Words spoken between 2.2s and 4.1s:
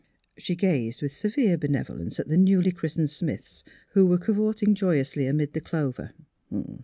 the newly christened Smiths, who